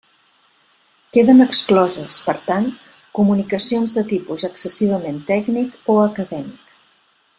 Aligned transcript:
Queden 1.17 1.43
excloses, 1.43 2.17
per 2.29 2.35
tant, 2.47 2.65
comunicacions 3.19 3.93
de 3.99 4.05
tipus 4.13 4.47
excessivament 4.49 5.21
tècnic 5.29 5.79
o 5.97 6.01
acadèmic. 6.07 6.75